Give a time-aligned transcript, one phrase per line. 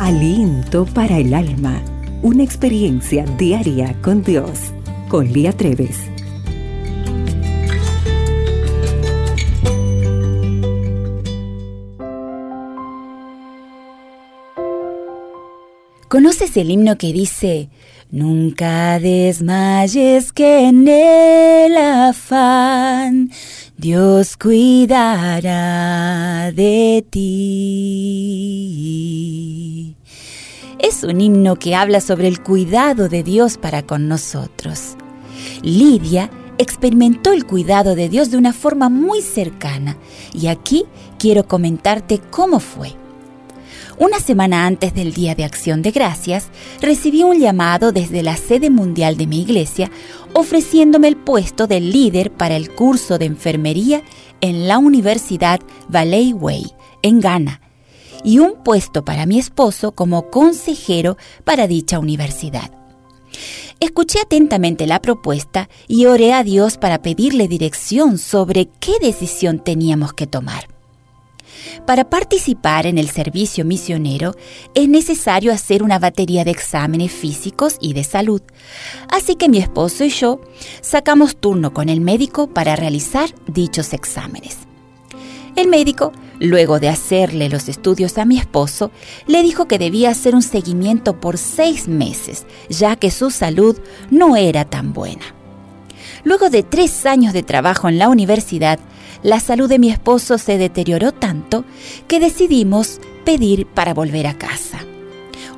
[0.00, 1.80] Aliento para el alma.
[2.20, 4.72] Una experiencia diaria con Dios.
[5.08, 5.98] Con Lía Treves.
[16.08, 17.70] ¿Conoces el himno que dice,
[18.10, 23.30] Nunca desmayes que en el afán
[23.76, 25.32] Dios cuidará
[26.52, 28.73] de ti?
[30.94, 34.94] Es un himno que habla sobre el cuidado de Dios para con nosotros.
[35.60, 39.96] Lidia experimentó el cuidado de Dios de una forma muy cercana
[40.32, 40.84] y aquí
[41.18, 42.92] quiero comentarte cómo fue.
[43.98, 48.70] Una semana antes del Día de Acción de Gracias, recibí un llamado desde la sede
[48.70, 49.90] mundial de mi iglesia
[50.32, 54.00] ofreciéndome el puesto de líder para el curso de enfermería
[54.40, 55.58] en la Universidad
[55.88, 56.70] Valley Way,
[57.02, 57.63] en Ghana,
[58.24, 62.70] y un puesto para mi esposo como consejero para dicha universidad.
[63.80, 70.12] Escuché atentamente la propuesta y oré a Dios para pedirle dirección sobre qué decisión teníamos
[70.12, 70.68] que tomar.
[71.86, 74.34] Para participar en el servicio misionero
[74.74, 78.40] es necesario hacer una batería de exámenes físicos y de salud.
[79.10, 80.40] Así que mi esposo y yo
[80.80, 84.58] sacamos turno con el médico para realizar dichos exámenes.
[85.56, 88.90] El médico, luego de hacerle los estudios a mi esposo,
[89.26, 93.78] le dijo que debía hacer un seguimiento por seis meses, ya que su salud
[94.10, 95.24] no era tan buena.
[96.24, 98.78] Luego de tres años de trabajo en la universidad,
[99.22, 101.64] la salud de mi esposo se deterioró tanto
[102.08, 104.80] que decidimos pedir para volver a casa.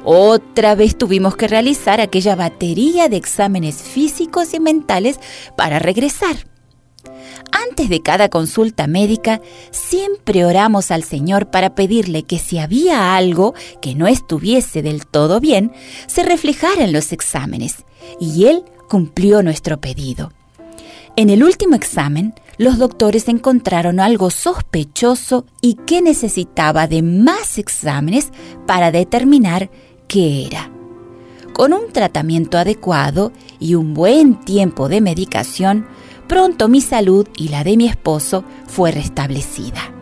[0.05, 5.19] Otra vez tuvimos que realizar aquella batería de exámenes físicos y mentales
[5.57, 6.37] para regresar.
[7.53, 13.55] Antes de cada consulta médica, siempre oramos al Señor para pedirle que si había algo
[13.81, 15.73] que no estuviese del todo bien,
[16.07, 17.85] se reflejara en los exámenes,
[18.21, 20.33] y Él cumplió nuestro pedido.
[21.17, 28.31] En el último examen, los doctores encontraron algo sospechoso y que necesitaba de más exámenes
[28.67, 29.71] para determinar
[30.09, 30.71] qué era.
[31.55, 35.87] Con un tratamiento adecuado y un buen tiempo de medicación,
[36.27, 39.93] pronto mi salud y la de mi esposo fue restablecida.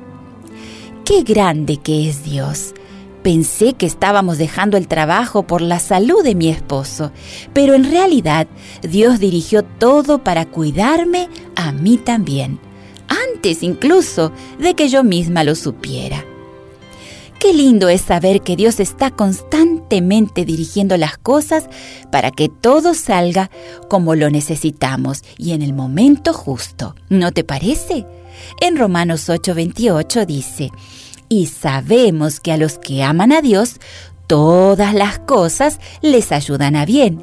[1.05, 2.75] Qué grande que es Dios
[3.25, 7.11] Pensé que estábamos dejando el trabajo por la salud de mi esposo,
[7.55, 8.47] pero en realidad
[8.83, 12.61] Dios dirigió todo para cuidarme a mí también,
[13.09, 16.23] antes incluso de que yo misma lo supiera.
[17.45, 21.69] Qué lindo es saber que Dios está constantemente dirigiendo las cosas
[22.11, 23.51] para que todo salga
[23.91, 26.95] como lo necesitamos y en el momento justo.
[27.11, 28.07] ¿No te parece?
[28.63, 30.71] En Romanos 8:28 dice,
[31.29, 33.79] y sabemos que a los que aman a Dios,
[34.27, 37.23] todas las cosas les ayudan a bien.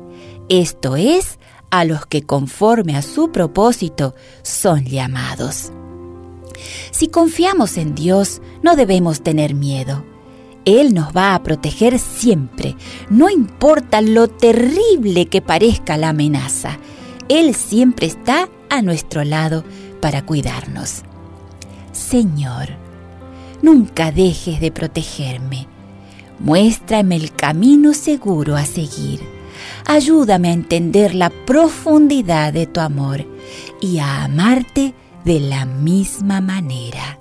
[0.50, 1.40] Esto es,
[1.72, 5.72] a los que conforme a su propósito son llamados.
[6.92, 10.11] Si confiamos en Dios, no debemos tener miedo.
[10.66, 12.76] Él nos va a proteger siempre,
[13.10, 16.78] no importa lo terrible que parezca la amenaza.
[17.30, 19.64] Él siempre está a nuestro lado
[20.02, 21.04] para cuidarnos.
[21.92, 22.70] Señor,
[23.62, 25.68] nunca dejes de protegerme.
[26.40, 29.22] Muéstrame el camino seguro a seguir.
[29.86, 33.26] Ayúdame a entender la profundidad de tu amor
[33.82, 34.94] y a amarte
[35.26, 37.21] de la misma manera.